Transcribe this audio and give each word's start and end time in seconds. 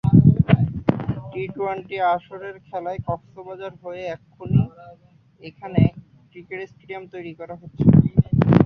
T twenty 1.31 1.97
আসরের 2.13 2.55
খেলা 2.67 2.91
কক্সবাজারে 3.07 3.77
হবে-এজন্যই 3.81 4.67
এখানে 5.43 5.81
ক্রিকেট 6.31 6.59
স্টেডিয়াম 6.71 7.03
তৈরি 7.13 7.31
করা 7.39 7.55
হচ্ছে। 7.61 7.83